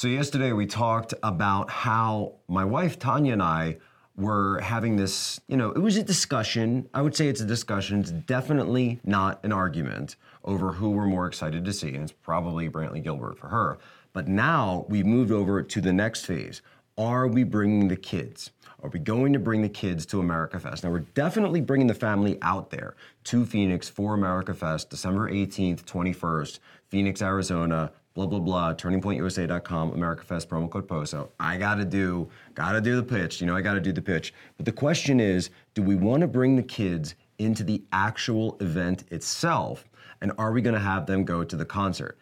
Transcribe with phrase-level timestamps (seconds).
[0.00, 3.76] So, yesterday we talked about how my wife Tanya and I
[4.16, 6.88] were having this, you know, it was a discussion.
[6.94, 8.00] I would say it's a discussion.
[8.00, 11.88] It's definitely not an argument over who we're more excited to see.
[11.88, 13.76] And it's probably Brantley Gilbert for her.
[14.14, 16.62] But now we've moved over to the next phase.
[16.96, 18.52] Are we bringing the kids?
[18.82, 20.82] Are we going to bring the kids to America Fest?
[20.82, 25.84] Now, we're definitely bringing the family out there to Phoenix for America Fest, December 18th,
[25.84, 26.58] 21st,
[26.88, 31.30] Phoenix, Arizona blah blah blah turningpointusa.com america fest promo code poso.
[31.38, 33.40] I gotta do gotta do the pitch.
[33.40, 34.34] You know i gotta do the pitch.
[34.56, 39.04] But the question is do we want to bring the kids into the actual event
[39.10, 39.84] itself?
[40.20, 42.18] And are we going to have them go to the concert?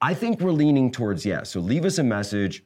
[0.00, 1.50] I think we're leaning towards yes.
[1.50, 2.64] So leave us a message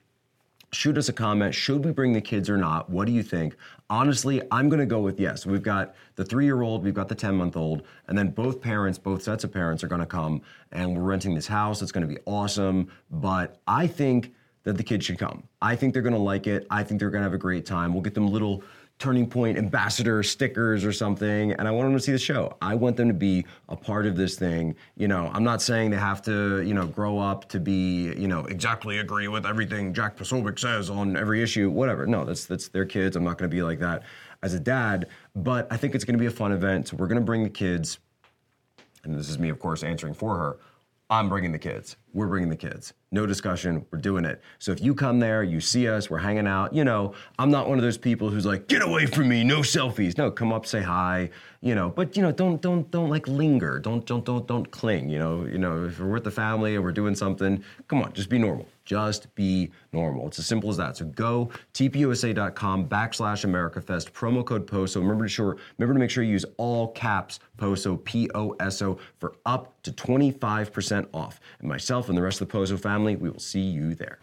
[0.73, 1.55] shoot us a comment.
[1.55, 2.89] Should we bring the kids or not?
[2.89, 3.57] What do you think?
[3.89, 5.45] Honestly, I'm going to go with yes.
[5.45, 8.61] We've got the three year old, we've got the 10 month old, and then both
[8.61, 11.83] parents, both sets of parents are going to come, and we're renting this house.
[11.83, 12.89] It's going to be awesome.
[13.11, 15.43] But I think that the kids should come.
[15.63, 16.67] I think they're going to like it.
[16.71, 17.93] I think they're going to have a great time.
[17.93, 18.63] We'll get them little
[19.01, 22.59] Turning Point ambassador stickers or something, and I want them to see the show.
[22.61, 24.77] I want them to be a part of this thing.
[24.95, 28.29] You know, I'm not saying they have to, you know, grow up to be, you
[28.29, 32.07] know, exactly agree with everything Jack Posobiec says on every issue, whatever.
[32.07, 33.17] No, that's that's their kids.
[33.17, 34.03] I'm not going to be like that
[34.43, 36.89] as a dad, but I think it's going to be a fun event.
[36.89, 38.01] So we're going to bring the kids,
[39.05, 40.59] and this is me, of course, answering for her.
[41.11, 41.97] I'm bringing the kids.
[42.13, 42.95] We're bringing the kids.
[43.11, 43.85] No discussion.
[43.91, 44.41] We're doing it.
[44.61, 46.73] So if you come there, you see us, we're hanging out.
[46.73, 49.59] You know, I'm not one of those people who's like, get away from me, no
[49.59, 50.17] selfies.
[50.17, 51.31] No, come up, say hi.
[51.63, 53.81] You know, but you know, don't don't don't like linger.
[53.81, 55.09] Don't don't don't don't cling.
[55.09, 58.13] You know, you know, if we're with the family and we're doing something, come on,
[58.13, 58.67] just be normal.
[58.91, 60.27] Just be normal.
[60.27, 60.97] It's as simple as that.
[60.97, 64.97] So go tpusa.com backslash AmericaFest, promo code POSO.
[64.97, 69.81] Remember to sure, remember to make sure you use all caps POSO, P-O-S-O, for up
[69.85, 71.39] to 25% off.
[71.61, 74.19] And myself and the rest of the POSO family, we will see you there.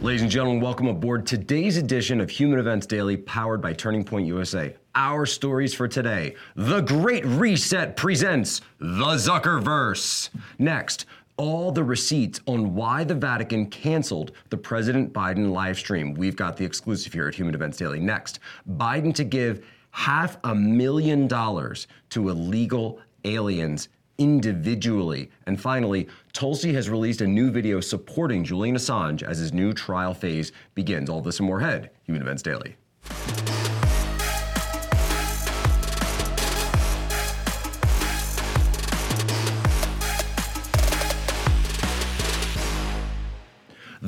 [0.00, 4.26] Ladies and gentlemen, welcome aboard today's edition of Human Events Daily, powered by Turning Point
[4.28, 4.76] USA.
[4.94, 10.28] Our stories for today The Great Reset presents The Zuckerverse.
[10.58, 16.14] Next, all the receipts on why the Vatican canceled the President Biden live stream.
[16.14, 18.00] We've got the exclusive here at Human Events Daily.
[18.00, 18.40] Next,
[18.76, 23.88] Biden to give half a million dollars to illegal aliens
[24.18, 25.30] individually.
[25.46, 30.14] And finally, Tulsi has released a new video supporting Julian Assange as his new trial
[30.14, 31.10] phase begins.
[31.10, 31.90] All this and more ahead.
[32.04, 32.76] Human Events Daily.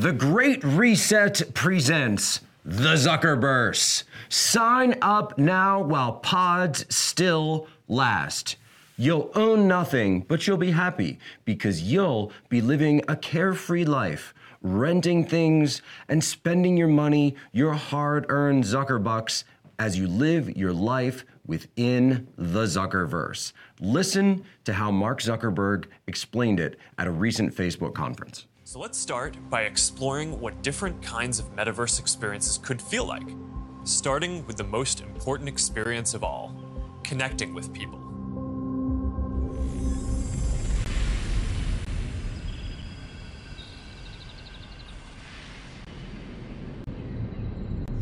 [0.00, 4.04] The Great Reset presents The Zuckerverse.
[4.28, 8.54] Sign up now while pods still last.
[8.96, 15.24] You'll own nothing, but you'll be happy because you'll be living a carefree life, renting
[15.24, 19.42] things and spending your money, your hard earned Zuckerbucks,
[19.80, 23.52] as you live your life within the Zuckerverse.
[23.80, 28.46] Listen to how Mark Zuckerberg explained it at a recent Facebook conference.
[28.70, 33.26] So let's start by exploring what different kinds of metaverse experiences could feel like,
[33.84, 36.54] starting with the most important experience of all
[37.02, 37.98] connecting with people.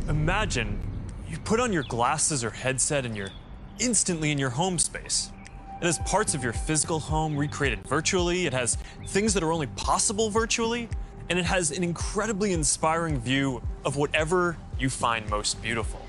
[0.08, 0.80] Imagine
[1.28, 3.30] you put on your glasses or headset and you're
[3.78, 5.30] instantly in your home space.
[5.78, 8.46] It has parts of your physical home recreated virtually.
[8.46, 8.78] It has
[9.08, 10.88] things that are only possible virtually.
[11.28, 16.00] And it has an incredibly inspiring view of whatever you find most beautiful.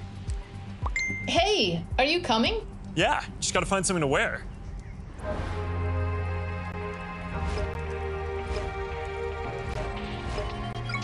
[1.27, 2.65] Hey, are you coming?
[2.95, 4.43] Yeah, just gotta find something to wear.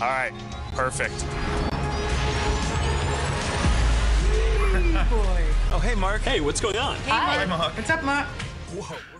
[0.00, 0.32] right,
[0.74, 1.24] perfect.
[5.72, 6.22] Oh, hey, Mark.
[6.22, 6.94] Hey, what's going on?
[6.98, 7.46] Hey, Hi.
[7.74, 8.28] What's up, Mark?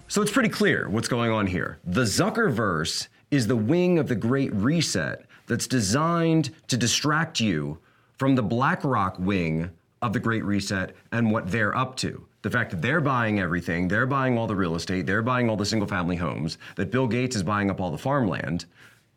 [0.08, 1.78] So it's pretty clear what's going on here.
[1.84, 7.78] The Zuckerverse is the wing of the Great Reset that's designed to distract you
[8.18, 9.70] from the BlackRock wing
[10.02, 12.26] of the Great Reset and what they're up to.
[12.42, 15.56] The fact that they're buying everything, they're buying all the real estate, they're buying all
[15.56, 18.66] the single family homes, that Bill Gates is buying up all the farmland.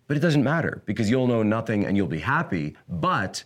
[0.07, 3.43] But it doesn't matter because you'll know nothing and you'll be happy, but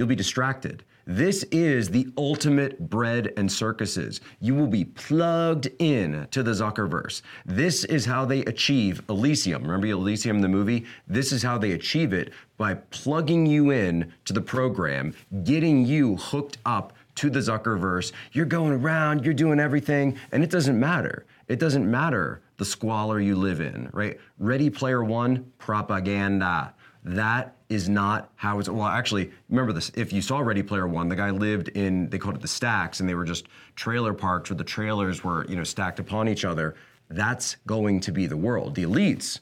[0.00, 0.82] you'll be distracted.
[1.06, 4.22] This is the ultimate bread and circuses.
[4.40, 7.20] You will be plugged in to the Zuckerverse.
[7.44, 9.62] This is how they achieve Elysium.
[9.62, 10.86] Remember Elysium, the movie?
[11.06, 15.12] This is how they achieve it by plugging you in to the program,
[15.44, 18.12] getting you hooked up to the Zuckerverse.
[18.32, 21.26] You're going around, you're doing everything, and it doesn't matter.
[21.48, 24.18] It doesn't matter the squalor you live in, right?
[24.38, 26.72] Ready Player One, propaganda.
[27.02, 28.68] That is not how it's.
[28.68, 29.90] Well, actually, remember this.
[29.94, 32.10] If you saw Ready Player One, the guy lived in.
[32.10, 35.46] They called it the stacks, and they were just trailer parks where the trailers were,
[35.46, 36.74] you know, stacked upon each other.
[37.08, 38.74] That's going to be the world.
[38.74, 39.40] The elites,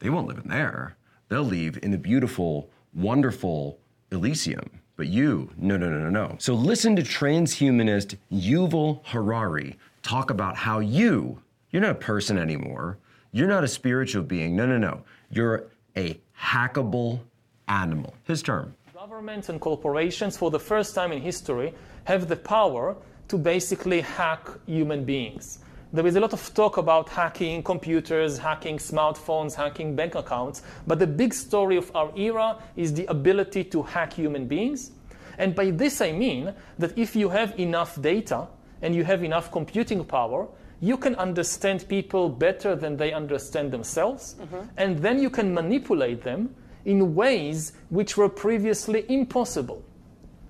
[0.00, 0.96] they won't live in there.
[1.28, 3.78] They'll live in the beautiful, wonderful
[4.12, 4.70] Elysium.
[4.96, 6.36] But you, no, no, no, no, no.
[6.38, 11.40] So listen to transhumanist Yuval Harari talk about how you,
[11.70, 12.98] you're not a person anymore.
[13.30, 14.56] You're not a spiritual being.
[14.56, 15.04] No, no, no.
[15.30, 15.66] You're
[15.96, 17.20] a hackable
[17.66, 18.14] animal.
[18.24, 18.74] His term.
[18.94, 21.74] Governments and corporations, for the first time in history,
[22.04, 22.96] have the power
[23.28, 25.58] to basically hack human beings.
[25.92, 30.98] There is a lot of talk about hacking computers, hacking smartphones, hacking bank accounts, but
[30.98, 34.92] the big story of our era is the ability to hack human beings.
[35.38, 38.48] And by this I mean that if you have enough data
[38.82, 40.48] and you have enough computing power,
[40.80, 44.68] you can understand people better than they understand themselves, mm-hmm.
[44.76, 46.54] and then you can manipulate them
[46.84, 49.82] in ways which were previously impossible.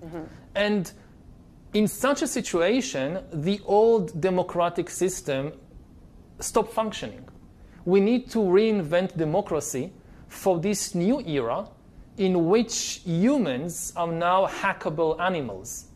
[0.03, 0.23] Mm-hmm.
[0.55, 0.91] And
[1.73, 5.53] in such a situation, the old democratic system
[6.39, 7.27] stopped functioning.
[7.85, 9.91] We need to reinvent democracy
[10.27, 11.67] for this new era
[12.17, 15.88] in which humans are now hackable animals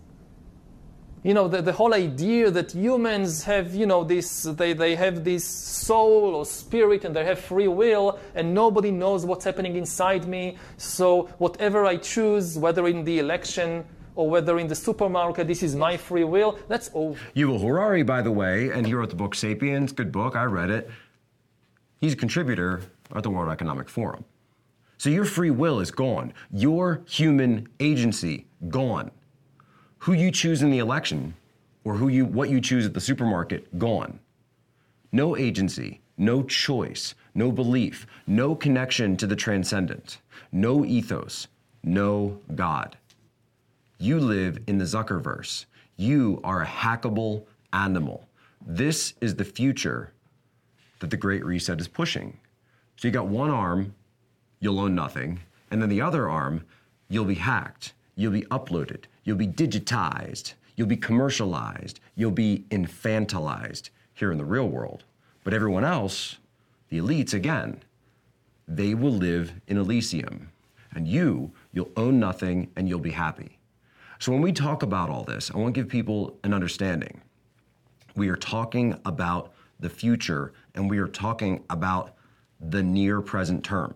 [1.23, 5.23] you know, the, the whole idea that humans have, you know, this, they, they have
[5.23, 10.27] this soul or spirit and they have free will and nobody knows what's happening inside
[10.27, 10.57] me.
[10.77, 13.85] So whatever I choose, whether in the election
[14.15, 17.19] or whether in the supermarket, this is my free will, that's over.
[17.35, 20.69] Yuval Harari, by the way, and he wrote the book Sapiens, good book, I read
[20.69, 20.89] it.
[22.01, 22.81] He's a contributor
[23.15, 24.25] at the World Economic Forum.
[24.97, 26.33] So your free will is gone.
[26.51, 29.09] Your human agency, gone
[30.03, 31.33] who you choose in the election
[31.85, 34.19] or who you what you choose at the supermarket gone.
[35.13, 40.19] No agency, no choice, no belief, no connection to the transcendent,
[40.51, 41.47] no ethos,
[41.83, 42.97] no God.
[43.97, 45.67] You live in the Zuckerverse.
[45.95, 48.27] You are a hackable animal.
[48.65, 50.11] This is the future
[50.99, 52.37] that the Great Reset is pushing.
[52.97, 53.95] So you got one arm,
[54.59, 55.39] you'll own nothing,
[55.71, 56.65] and then the other arm,
[57.07, 60.53] you'll be hacked, you'll be uploaded, You'll be digitized.
[60.75, 61.99] You'll be commercialized.
[62.15, 65.03] You'll be infantilized here in the real world.
[65.43, 66.37] But everyone else,
[66.89, 67.81] the elites again,
[68.67, 70.51] they will live in Elysium.
[70.93, 73.57] And you, you'll own nothing and you'll be happy.
[74.19, 77.21] So when we talk about all this, I want to give people an understanding.
[78.15, 82.15] We are talking about the future and we are talking about
[82.59, 83.95] the near present term.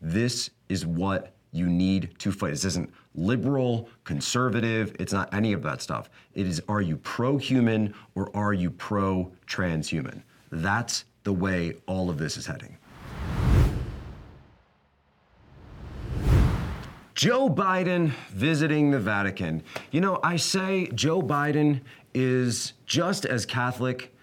[0.00, 2.50] This is what you need to fight.
[2.50, 6.10] This isn't liberal, conservative, it's not any of that stuff.
[6.34, 10.22] It is are you pro human or are you pro transhuman?
[10.50, 12.76] That's the way all of this is heading.
[17.14, 19.62] Joe Biden visiting the Vatican.
[19.90, 21.80] You know, I say Joe Biden
[22.12, 24.14] is just as Catholic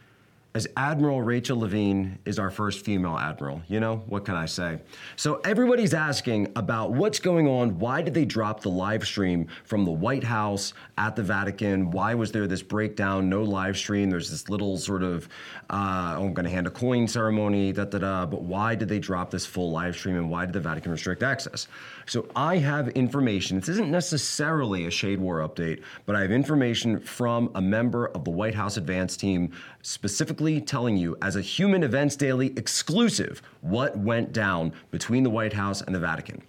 [0.55, 3.63] as Admiral Rachel Levine is our first female admiral.
[3.67, 4.79] You know, what can I say?
[5.15, 7.79] So everybody's asking about what's going on.
[7.79, 11.89] Why did they drop the live stream from the White House at the Vatican?
[11.89, 14.11] Why was there this breakdown, no live stream?
[14.11, 15.27] There's this little sort of,
[15.71, 18.25] uh, oh, I'm going to hand a coin ceremony, da da da.
[18.27, 21.23] But why did they drop this full live stream and why did the Vatican restrict
[21.23, 21.67] access?
[22.05, 23.59] So I have information.
[23.59, 28.23] This isn't necessarily a Shade War update, but I have information from a member of
[28.23, 33.97] the White House advance team specifically telling you, as a Human Events Daily exclusive, what
[33.97, 36.41] went down between the White House and the Vatican.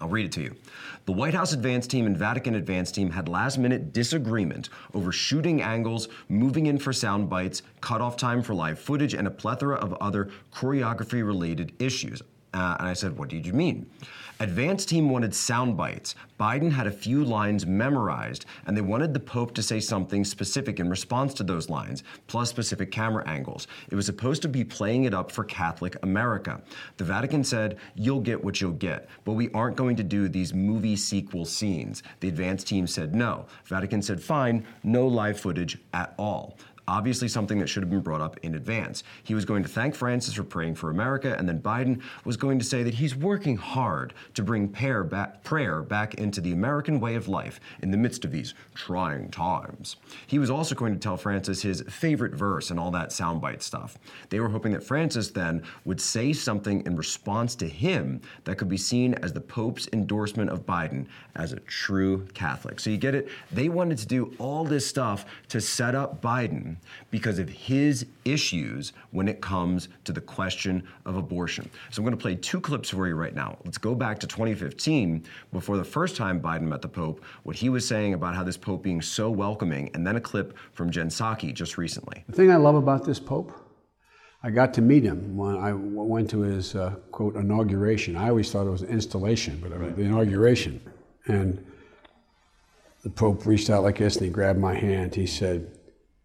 [0.00, 0.56] I'll read it to you.
[1.04, 5.60] The White House advance team and Vatican advance team had last minute disagreement over shooting
[5.60, 9.92] angles, moving in for sound bites, cutoff time for live footage, and a plethora of
[9.94, 12.22] other choreography related issues.
[12.54, 13.86] Uh, and I said, What did you mean?
[14.40, 16.16] Advance team wanted sound bites.
[16.40, 20.80] Biden had a few lines memorized, and they wanted the Pope to say something specific
[20.80, 23.68] in response to those lines, plus specific camera angles.
[23.88, 26.60] It was supposed to be playing it up for Catholic America.
[26.96, 30.52] The Vatican said, You'll get what you'll get, but we aren't going to do these
[30.52, 32.02] movie sequel scenes.
[32.18, 33.46] The advance team said no.
[33.66, 36.56] Vatican said, Fine, no live footage at all
[36.88, 39.04] obviously something that should have been brought up in advance.
[39.22, 42.58] He was going to thank Francis for praying for America, and then Biden was going
[42.58, 47.00] to say that he's working hard to bring prayer back, prayer back into the American
[47.00, 49.96] way of life in the midst of these trying times.
[50.26, 53.98] He was also going to tell Francis his favorite verse and all that soundbite stuff.
[54.28, 58.68] They were hoping that Francis then would say something in response to him that could
[58.68, 62.80] be seen as the Pope's endorsement of Biden as a true Catholic.
[62.80, 63.28] So you get it?
[63.50, 66.76] They wanted to do all this stuff to set up Biden Biden
[67.10, 71.68] because of his issues when it comes to the question of abortion.
[71.90, 73.58] So I'm going to play two clips for you right now.
[73.64, 77.68] Let's go back to 2015, before the first time Biden met the Pope, what he
[77.68, 81.08] was saying about how this Pope being so welcoming, and then a clip from Jen
[81.08, 82.24] Psaki just recently.
[82.26, 83.52] The thing I love about this Pope,
[84.42, 88.16] I got to meet him when I went to his uh, quote inauguration.
[88.16, 89.94] I always thought it was an installation, but right.
[89.94, 90.80] the inauguration.
[91.26, 91.64] And
[93.04, 95.14] the Pope reached out like this and he grabbed my hand.
[95.14, 95.70] He said,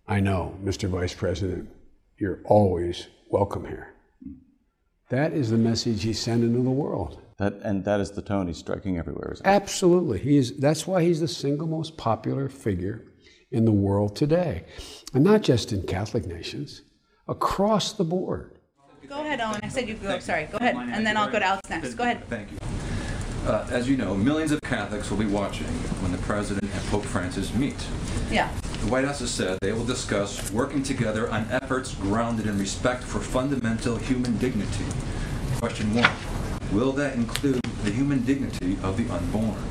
[0.08, 0.88] I know, Mr.
[0.88, 1.70] Vice President,
[2.18, 3.94] you're always welcome here.
[5.10, 7.22] That is the message he's sending to the world.
[7.40, 9.50] That, and that is the tone he's striking everywhere, isn't it?
[9.50, 10.20] Absolutely.
[10.20, 13.04] He is, that's why he's the single most popular figure
[13.52, 14.64] in the world today.
[15.14, 16.84] And not just in Catholic nations,
[17.28, 18.60] across the board.
[19.08, 19.60] Go ahead, Owen.
[19.64, 20.20] I said you go.
[20.20, 20.46] Sorry.
[20.46, 20.76] Go ahead.
[20.76, 21.94] And then I'll go to Alex next.
[21.94, 22.28] Go ahead.
[22.28, 22.58] Thank you.
[23.46, 25.68] Uh, as you know, millions of Catholics will be watching
[26.02, 27.76] when the President and Pope Francis meet.
[28.30, 28.52] Yeah.
[28.88, 33.04] The White House has said they will discuss working together on efforts grounded in respect
[33.04, 34.86] for fundamental human dignity.
[35.58, 36.10] Question one
[36.72, 39.62] Will that include the human dignity of the unborn?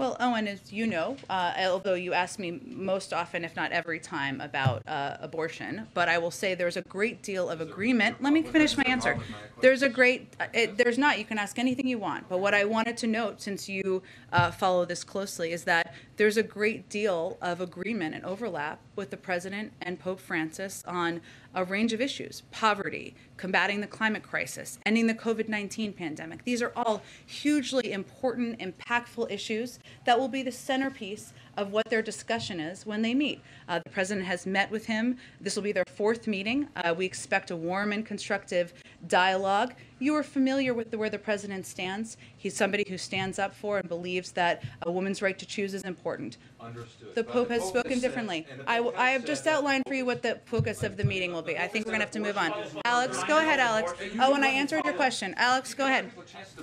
[0.00, 4.00] Well, Owen, as you know, uh, although you ask me most often, if not every
[4.00, 8.22] time, about uh, abortion, but I will say there's a great deal of agreement.
[8.22, 9.18] Let me finish my answer.
[9.60, 12.54] There's a great, uh, it, there's not, you can ask anything you want, but what
[12.54, 14.02] I wanted to note, since you
[14.32, 19.10] uh, follow this closely, is that there's a great deal of agreement and overlap with
[19.10, 21.20] the President and Pope Francis on
[21.54, 26.44] a range of issues poverty, combating the climate crisis, ending the COVID 19 pandemic.
[26.44, 32.02] These are all hugely important, impactful issues that will be the centerpiece of what their
[32.02, 33.40] discussion is when they meet.
[33.68, 35.18] Uh, the president has met with him.
[35.40, 36.68] This will be their fourth meeting.
[36.76, 38.72] Uh, we expect a warm and constructive
[39.08, 39.74] dialogue.
[40.00, 42.16] You are familiar with the, where the president stands.
[42.36, 45.82] He's somebody who stands up for and believes that a woman's right to choose is
[45.82, 46.38] important.
[46.58, 47.14] Understood.
[47.14, 48.46] The Pope has spoken differently.
[48.66, 51.58] I, I have just outlined for you what the focus of the meeting will be.
[51.58, 52.54] I think we're going to have to move on.
[52.84, 53.92] Alex, go ahead, Alex.
[54.18, 55.34] Oh, and I answered your question.
[55.36, 56.10] Alex, go ahead.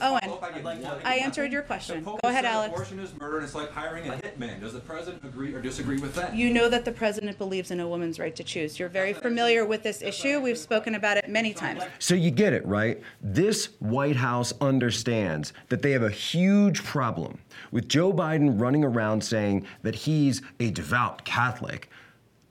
[0.01, 2.03] Oh, Owen, I answered your question.
[2.03, 2.74] Go ahead, Alex.
[2.74, 4.60] Abortion is murder and it's like hiring a hitman.
[4.60, 6.36] Does the president agree or disagree with that?
[6.36, 8.79] You know that the president believes in a woman's right to choose.
[8.79, 10.39] You're very familiar with this issue.
[10.39, 11.84] We've spoken about it many times.
[12.00, 13.01] So you get it, right?
[13.29, 17.39] This White House understands that they have a huge problem
[17.72, 21.89] with Joe Biden running around saying that he's a devout Catholic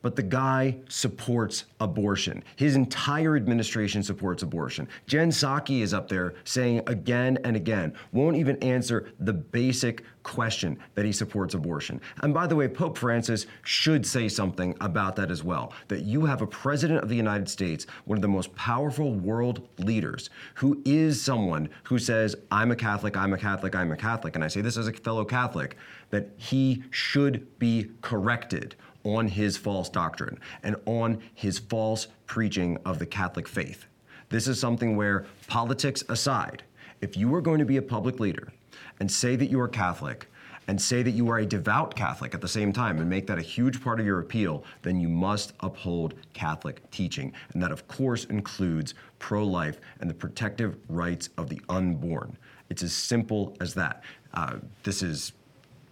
[0.07, 2.41] but the guy supports abortion.
[2.55, 4.87] His entire administration supports abortion.
[5.09, 10.79] Jen Psaki is up there saying again and again, won't even answer the basic question
[10.95, 12.01] that he supports abortion.
[12.23, 15.73] And by the way, Pope Francis should say something about that as well.
[15.89, 19.69] That you have a president of the United States, one of the most powerful world
[19.79, 24.37] leaders, who is someone who says, I'm a Catholic, I'm a Catholic, I'm a Catholic.
[24.37, 25.77] And I say this as a fellow Catholic,
[26.11, 32.99] that he should be corrected on his false doctrine and on his false preaching of
[32.99, 33.87] the Catholic faith.
[34.29, 36.65] This is something where, politics aside,
[37.01, 38.53] if you are going to be a public leader
[38.99, 40.27] and say that you are Catholic,
[40.69, 43.39] and say that you are a devout Catholic at the same time and make that
[43.39, 47.33] a huge part of your appeal, then you must uphold Catholic teaching.
[47.53, 52.37] And that, of course, includes pro life and the protective rights of the unborn.
[52.69, 54.03] It's as simple as that.
[54.35, 55.33] Uh, this is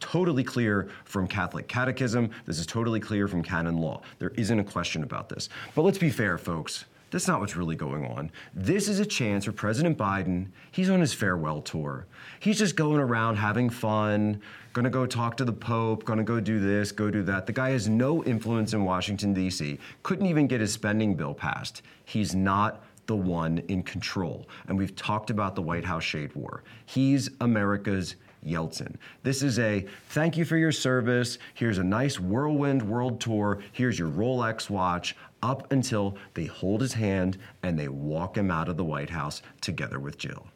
[0.04, 2.30] totally clear from Catholic catechism.
[2.44, 4.02] This is totally clear from canon law.
[4.18, 5.49] There isn't a question about this.
[5.75, 6.84] But let's be fair, folks.
[7.11, 8.30] That's not what's really going on.
[8.54, 10.49] This is a chance for President Biden.
[10.73, 12.06] He's on his farewell tour.
[12.38, 14.42] He's just going around having fun,
[14.75, 17.46] gonna go talk to the Pope, gonna go do this, go do that.
[17.46, 21.80] The guy has no influence in Washington, D.C., couldn't even get his spending bill passed.
[22.04, 24.46] He's not the one in control.
[24.68, 26.62] And we've talked about the White House shade war.
[26.84, 28.96] He's America's Yeltsin.
[29.22, 31.38] This is a thank you for your service.
[31.54, 33.60] Here's a nice whirlwind world tour.
[33.72, 35.16] Here's your Rolex watch.
[35.42, 39.42] Up until they hold his hand and they walk him out of the White House
[39.60, 40.46] together with Jill.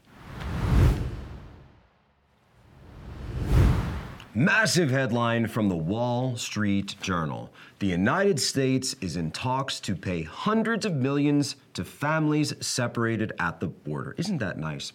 [4.39, 7.51] Massive headline from the Wall Street Journal.
[7.81, 13.59] The United States is in talks to pay hundreds of millions to families separated at
[13.59, 14.15] the border.
[14.17, 14.93] Isn't that nice?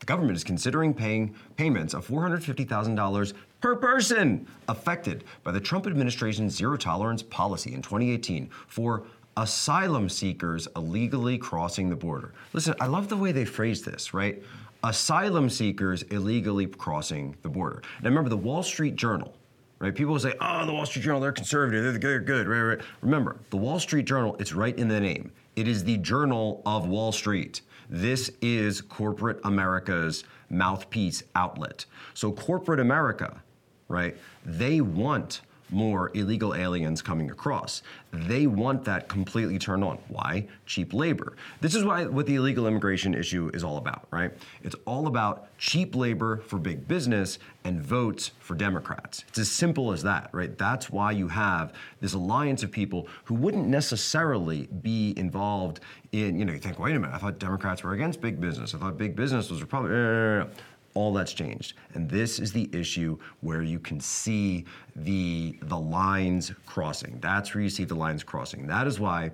[0.00, 6.54] The government is considering paying payments of $450,000 per person affected by the Trump administration's
[6.54, 9.04] zero tolerance policy in 2018 for
[9.36, 12.32] asylum seekers illegally crossing the border.
[12.52, 14.42] Listen, I love the way they phrase this, right?
[14.82, 17.82] Asylum seekers illegally crossing the border.
[18.02, 19.34] Now remember, the Wall Street Journal,
[19.78, 19.94] right?
[19.94, 22.80] People say, oh, the Wall Street Journal, they're conservative, they're good, good, right, right.
[23.02, 25.32] Remember, the Wall Street Journal, it's right in the name.
[25.56, 27.62] It is the journal of Wall Street.
[27.88, 31.86] This is corporate America's mouthpiece outlet.
[32.14, 33.42] So, corporate America,
[33.88, 35.40] right, they want
[35.70, 37.82] more illegal aliens coming across.
[38.12, 39.98] They want that completely turned on.
[40.08, 40.46] Why?
[40.64, 41.36] Cheap labor.
[41.60, 44.32] This is why what the illegal immigration issue is all about, right?
[44.62, 49.24] It's all about cheap labor for big business and votes for Democrats.
[49.28, 50.56] It's as simple as that, right?
[50.56, 55.80] That's why you have this alliance of people who wouldn't necessarily be involved
[56.12, 58.74] in, you know, you think, wait a minute, I thought Democrats were against big business.
[58.74, 60.50] I thought big business was Republican
[60.96, 61.74] all that's changed.
[61.94, 64.64] And this is the issue where you can see
[64.96, 67.18] the, the lines crossing.
[67.20, 68.66] That's where you see the lines crossing.
[68.66, 69.30] That is why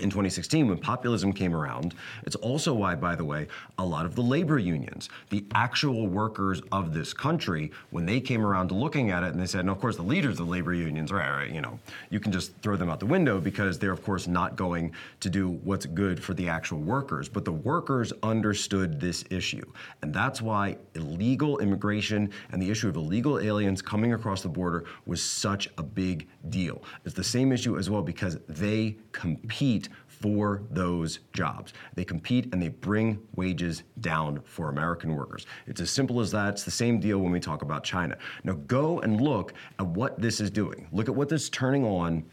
[0.00, 1.94] in 2016 when populism came around.
[2.24, 6.62] It's also why, by the way, a lot of the labor unions, the actual workers
[6.72, 9.70] of this country, when they came around to looking at it and they said, and
[9.70, 11.78] of course the leaders of the labor unions, right, right, you know,
[12.10, 15.30] you can just throw them out the window because they're of course not going to
[15.30, 17.28] do what's good for the actual workers.
[17.28, 19.64] But the workers understood this issue.
[20.02, 24.84] And that's why illegal immigration and the issue of illegal aliens coming across the border
[25.06, 26.82] was such a big deal.
[27.04, 29.87] It's the same issue as well because they compete
[30.20, 31.72] for those jobs.
[31.94, 35.46] They compete and they bring wages down for American workers.
[35.66, 36.50] It's as simple as that.
[36.50, 38.16] It's the same deal when we talk about China.
[38.44, 40.88] Now go and look at what this is doing.
[40.92, 42.24] Look at what this is turning on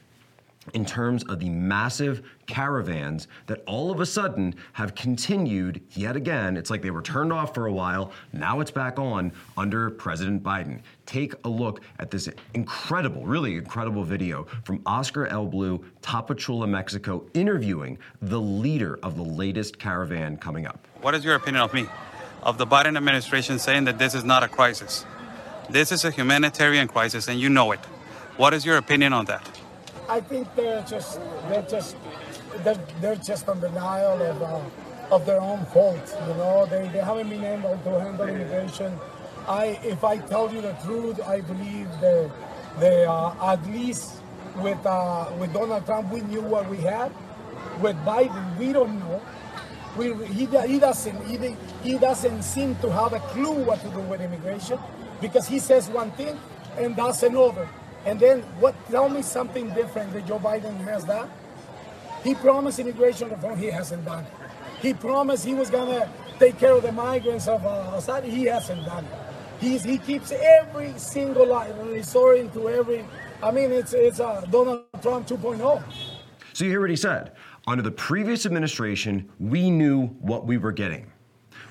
[0.73, 6.57] in terms of the massive caravans that all of a sudden have continued yet again.
[6.57, 10.43] It's like they were turned off for a while, now it's back on under President
[10.43, 10.81] Biden.
[11.05, 17.23] Take a look at this incredible, really incredible video from Oscar El Blue, Tapachula, Mexico,
[17.33, 20.87] interviewing the leader of the latest caravan coming up.
[21.01, 21.85] What is your opinion of me?
[22.43, 25.05] Of the Biden administration saying that this is not a crisis?
[25.69, 27.79] This is a humanitarian crisis, and you know it.
[28.37, 29.49] What is your opinion on that?
[30.09, 31.19] I think they're just
[31.49, 31.95] they're just
[32.63, 36.17] they're, they're just on denial of uh, of their own fault.
[36.27, 38.99] You know, they, they haven't been able to handle immigration.
[39.47, 42.29] I if I tell you the truth, I believe they
[42.79, 44.21] they uh, at least
[44.57, 47.11] with uh, with Donald Trump we knew what we had.
[47.81, 49.21] With Biden, we don't know.
[49.97, 53.99] We, he, he doesn't he, he doesn't seem to have a clue what to do
[54.01, 54.79] with immigration
[55.21, 56.37] because he says one thing
[56.77, 57.67] and does another.
[58.05, 58.75] And then what?
[58.89, 61.29] Tell me something different that Joe Biden has done.
[62.23, 63.57] He promised immigration reform.
[63.57, 64.25] He hasn't done.
[64.81, 68.23] He promised he was gonna take care of the migrants of uh, Assad.
[68.23, 69.07] He hasn't done.
[69.59, 73.05] He's, he keeps every single line resorting to every.
[73.41, 75.83] I mean, it's it's uh, Donald Trump 2.0.
[76.53, 77.33] So you hear what he said.
[77.67, 81.11] Under the previous administration, we knew what we were getting.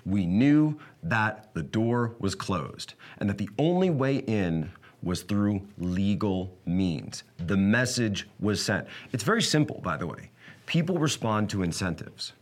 [0.04, 4.70] We knew that the door was closed and that the only way in
[5.04, 7.24] was through legal means.
[7.46, 8.86] The message was sent.
[9.12, 10.30] It's very simple, by the way.
[10.66, 12.32] People respond to incentives.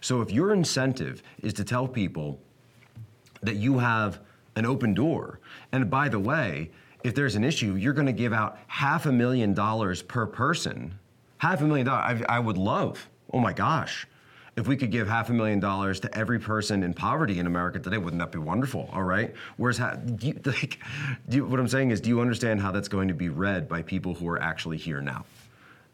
[0.00, 2.40] So if your incentive is to tell people
[3.42, 4.20] that you have
[4.56, 5.40] an open door,
[5.72, 6.70] and by the way,
[7.02, 10.98] if there's an issue, you're going to give out half a million dollars per person.
[11.38, 13.08] Half a million dollars, I, I would love.
[13.32, 14.06] Oh my gosh
[14.56, 17.78] if we could give half a million dollars to every person in poverty in America
[17.78, 18.90] today, wouldn't that be wonderful?
[18.92, 19.34] All right.
[19.56, 20.78] Whereas, how, do you, like,
[21.28, 23.68] do you, what I'm saying is, do you understand how that's going to be read
[23.68, 25.24] by people who are actually here now,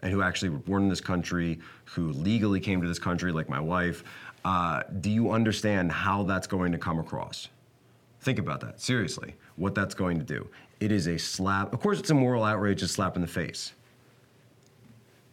[0.02, 3.48] and who actually were born in this country, who legally came to this country, like
[3.48, 4.04] my wife?
[4.44, 7.48] Uh, do you understand how that's going to come across?
[8.20, 9.34] Think about that seriously.
[9.56, 10.48] What that's going to do?
[10.80, 11.72] It is a slap.
[11.72, 13.72] Of course, it's a moral outrage, a slap in the face.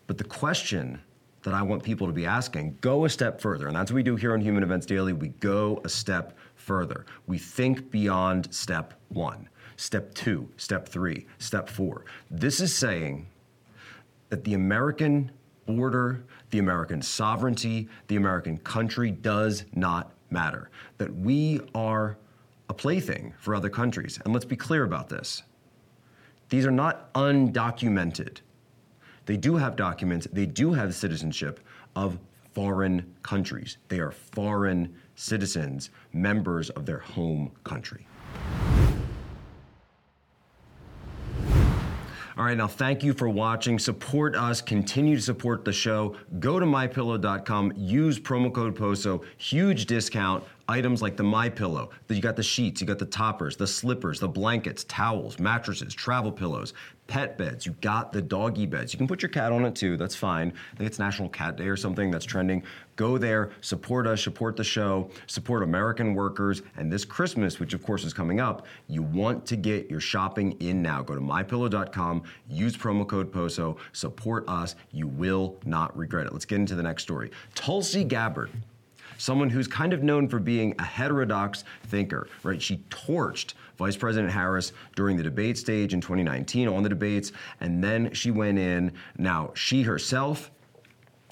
[0.07, 1.01] But the question
[1.43, 2.77] that I want people to be asking.
[2.81, 3.67] Go a step further.
[3.67, 5.13] And that's what we do here on Human Events Daily.
[5.13, 7.05] We go a step further.
[7.27, 12.05] We think beyond step one, step two, step three, step four.
[12.31, 13.27] This is saying
[14.29, 15.31] that the American
[15.65, 20.69] border, the American sovereignty, the American country does not matter.
[20.97, 22.17] That we are
[22.69, 24.19] a plaything for other countries.
[24.23, 25.43] And let's be clear about this.
[26.49, 28.39] These are not undocumented
[29.25, 31.59] they do have documents, they do have citizenship
[31.95, 32.19] of
[32.53, 33.77] foreign countries.
[33.87, 38.05] They are foreign citizens, members of their home country.
[42.35, 43.77] All right, now thank you for watching.
[43.77, 46.15] Support us, continue to support the show.
[46.39, 50.43] Go to mypillow.com, use promo code POSO, huge discount.
[50.67, 54.19] Items like the My Pillow, you got the sheets, you got the toppers, the slippers,
[54.19, 56.73] the blankets, towels, mattresses, travel pillows,
[57.07, 57.65] pet beds.
[57.65, 58.93] You got the doggy beds.
[58.93, 59.97] You can put your cat on it too.
[59.97, 60.53] That's fine.
[60.73, 62.63] I think it's National Cat Day or something that's trending.
[62.95, 66.61] Go there, support us, support the show, support American workers.
[66.77, 70.53] And this Christmas, which of course is coming up, you want to get your shopping
[70.61, 71.01] in now.
[71.01, 74.75] Go to mypillow.com, use promo code POSO, support us.
[74.91, 76.33] You will not regret it.
[76.33, 77.31] Let's get into the next story.
[77.53, 78.49] Tulsi Gabbard
[79.23, 82.61] someone who's kind of known for being a heterodox thinker, right?
[82.61, 87.31] She torched Vice President Harris during the debate stage in 2019 on the debates,
[87.61, 88.91] and then she went in.
[89.17, 90.51] Now, she herself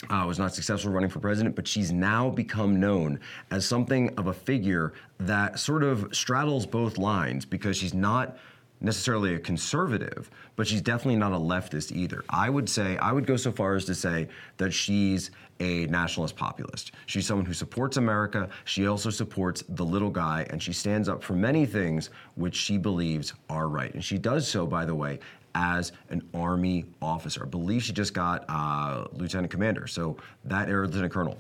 [0.10, 3.20] uh, was not successful running for president, but she's now become known
[3.52, 8.38] as something of a figure that sort of straddles both lines because she's not
[8.82, 12.24] necessarily a conservative, but she's definitely not a leftist either.
[12.30, 16.36] I would say, I would go so far as to say that she's a nationalist
[16.36, 16.92] populist.
[17.06, 18.50] She's someone who supports America.
[18.66, 22.78] She also supports the little guy, and she stands up for many things which she
[22.78, 23.94] believes are right.
[23.94, 25.20] And she does so, by the way,
[25.54, 27.44] as an Army officer.
[27.46, 31.38] I believe she just got uh, lieutenant commander, so that or lieutenant colonel.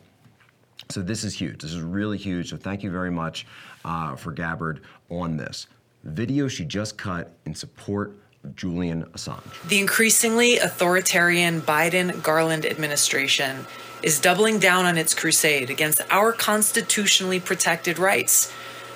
[0.89, 1.60] So this is huge.
[1.62, 2.49] This is really huge.
[2.49, 3.47] So thank you very much
[3.86, 5.67] uh, for Gabbard on this
[6.03, 9.67] video she just cut in support of Julian Assange.
[9.67, 13.65] The increasingly authoritarian Biden Garland administration
[14.01, 18.51] is doubling down on its crusade against our constitutionally protected rights,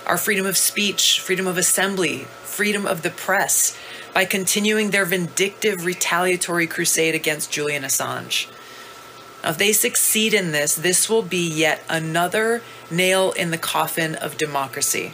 [0.08, 3.78] our freedom of speech, freedom of assembly, freedom of the press,
[4.14, 8.48] by continuing their vindictive retaliatory crusade against Julian Assange.
[9.44, 14.16] Now, if they succeed in this, this will be yet another nail in the coffin
[14.16, 15.14] of democracy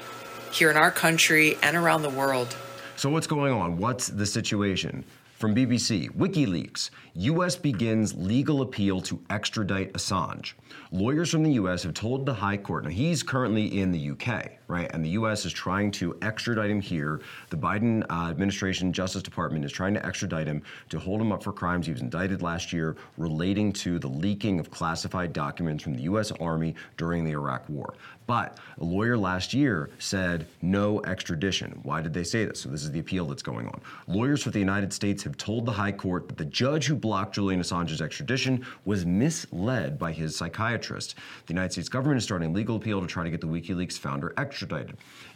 [0.51, 2.55] here in our country and around the world.
[2.95, 3.77] So, what's going on?
[3.77, 5.03] What's the situation?
[5.41, 7.55] From BBC, WikiLeaks, U.S.
[7.55, 10.53] begins legal appeal to extradite Assange.
[10.91, 11.81] Lawyers from the U.S.
[11.81, 14.89] have told the High Court, now he's currently in the U.K., right?
[14.93, 15.45] And the U.S.
[15.45, 17.21] is trying to extradite him here.
[17.49, 21.43] The Biden uh, administration Justice Department is trying to extradite him to hold him up
[21.43, 25.93] for crimes he was indicted last year relating to the leaking of classified documents from
[25.93, 26.31] the U.S.
[26.39, 27.93] Army during the Iraq War.
[28.27, 31.79] But a lawyer last year said no extradition.
[31.83, 32.61] Why did they say this?
[32.61, 33.81] So this is the appeal that's going on.
[34.07, 37.35] Lawyers for the United States have told the High Court that the judge who blocked
[37.35, 41.15] Julian Assange's extradition was misled by his psychiatrist.
[41.45, 43.97] The United States government is starting a legal appeal to try to get the WikiLeaks
[43.97, 44.60] founder extradited.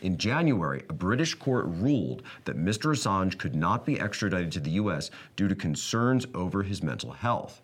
[0.01, 2.91] In January, a British court ruled that Mr.
[2.91, 5.11] Assange could not be extradited to the U.S.
[5.35, 7.61] due to concerns over his mental health.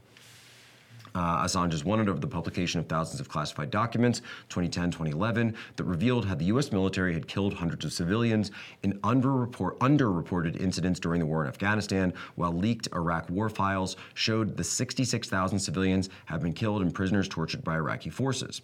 [1.13, 5.83] Uh, Assange is wanted over the publication of thousands of classified documents, 2010 2011, that
[5.83, 6.71] revealed how the U.S.
[6.71, 8.51] military had killed hundreds of civilians
[8.83, 14.55] in underreport, underreported incidents during the war in Afghanistan, while leaked Iraq war files showed
[14.55, 18.61] the 66,000 civilians have been killed and prisoners tortured by Iraqi forces.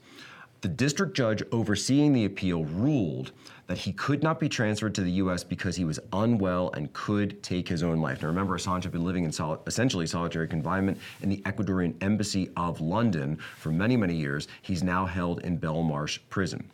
[0.61, 3.31] The district judge overseeing the appeal ruled
[3.67, 5.43] that he could not be transferred to the U.S.
[5.43, 8.21] because he was unwell and could take his own life.
[8.21, 9.31] Now, remember, Assange had been living in
[9.67, 14.47] essentially solitary confinement in the Ecuadorian Embassy of London for many, many years.
[14.61, 16.67] He's now held in Belmarsh prison.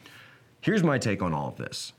[0.62, 1.92] Here's my take on all of this.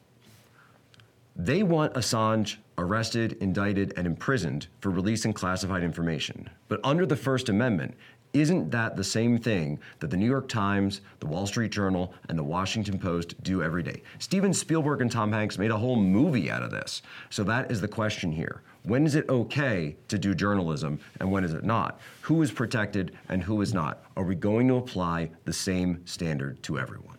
[1.36, 6.48] They want Assange arrested, indicted, and imprisoned for releasing classified information.
[6.68, 7.94] But under the First Amendment,
[8.34, 12.38] isn't that the same thing that the New York Times, the Wall Street Journal, and
[12.38, 14.02] the Washington Post do every day?
[14.18, 17.00] Steven Spielberg and Tom Hanks made a whole movie out of this.
[17.30, 18.62] So that is the question here.
[18.82, 22.00] When is it okay to do journalism and when is it not?
[22.22, 24.04] Who is protected and who is not?
[24.16, 27.13] Are we going to apply the same standard to everyone?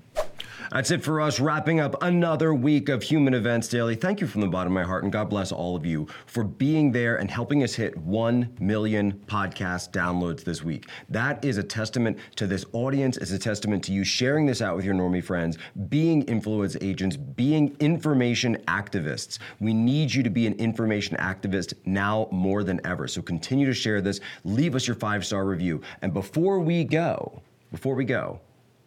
[0.71, 3.95] That's it for us, wrapping up another week of Human Events Daily.
[3.95, 6.43] Thank you from the bottom of my heart, and God bless all of you for
[6.43, 10.89] being there and helping us hit 1 million podcast downloads this week.
[11.09, 14.75] That is a testament to this audience, it's a testament to you sharing this out
[14.75, 15.57] with your normie friends,
[15.89, 19.39] being influence agents, being information activists.
[19.59, 23.07] We need you to be an information activist now more than ever.
[23.07, 25.81] So continue to share this, leave us your five star review.
[26.01, 27.41] And before we go,
[27.71, 28.39] before we go,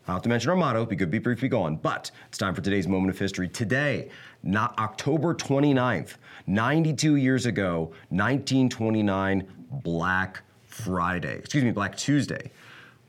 [0.08, 1.76] not to mention our motto, be good, be brief, be gone.
[1.76, 3.46] But it's time for today's moment of history.
[3.46, 4.08] Today,
[4.42, 6.14] not October 29th,
[6.46, 11.36] 92 years ago, 1929, Black Friday.
[11.36, 12.50] Excuse me, Black Tuesday.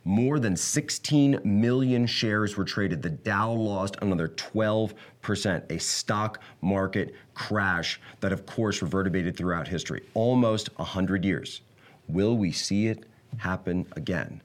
[0.03, 3.01] More than 16 million shares were traded.
[3.01, 10.01] The Dow lost another 12%, a stock market crash that, of course, reverberated throughout history.
[10.15, 11.61] Almost 100 years.
[12.09, 13.05] Will we see it
[13.37, 14.41] happen again?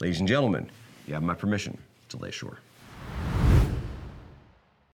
[0.00, 0.70] Ladies and gentlemen,
[1.10, 1.76] you have my permission
[2.08, 2.58] to lay shore.